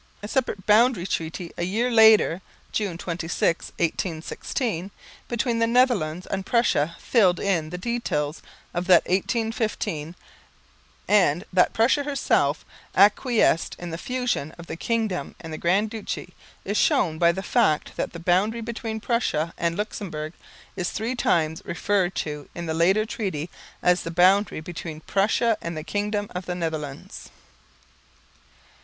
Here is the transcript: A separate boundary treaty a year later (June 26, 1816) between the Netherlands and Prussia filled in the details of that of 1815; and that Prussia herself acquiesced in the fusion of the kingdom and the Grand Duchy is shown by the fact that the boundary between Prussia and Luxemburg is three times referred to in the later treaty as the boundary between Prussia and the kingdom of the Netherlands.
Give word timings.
A 0.23 0.27
separate 0.27 0.65
boundary 0.65 1.05
treaty 1.05 1.53
a 1.57 1.63
year 1.63 1.91
later 1.91 2.41
(June 2.71 2.97
26, 2.97 3.67
1816) 3.77 4.89
between 5.27 5.59
the 5.59 5.67
Netherlands 5.67 6.25
and 6.25 6.43
Prussia 6.43 6.95
filled 6.97 7.39
in 7.39 7.69
the 7.69 7.77
details 7.77 8.41
of 8.73 8.87
that 8.87 9.03
of 9.05 9.09
1815; 9.09 10.15
and 11.07 11.43
that 11.53 11.73
Prussia 11.73 12.01
herself 12.03 12.65
acquiesced 12.95 13.75
in 13.77 13.91
the 13.91 13.97
fusion 13.99 14.53
of 14.57 14.65
the 14.65 14.75
kingdom 14.75 15.35
and 15.39 15.53
the 15.53 15.57
Grand 15.59 15.91
Duchy 15.91 16.33
is 16.65 16.77
shown 16.77 17.19
by 17.19 17.31
the 17.31 17.43
fact 17.43 17.95
that 17.95 18.11
the 18.11 18.19
boundary 18.19 18.61
between 18.61 18.99
Prussia 18.99 19.53
and 19.55 19.77
Luxemburg 19.77 20.33
is 20.75 20.89
three 20.89 21.13
times 21.13 21.61
referred 21.63 22.15
to 22.15 22.49
in 22.55 22.65
the 22.65 22.73
later 22.73 23.05
treaty 23.05 23.51
as 23.83 24.01
the 24.01 24.09
boundary 24.09 24.61
between 24.61 25.01
Prussia 25.01 25.59
and 25.61 25.77
the 25.77 25.83
kingdom 25.83 26.27
of 26.33 26.47
the 26.47 26.55
Netherlands. 26.55 27.29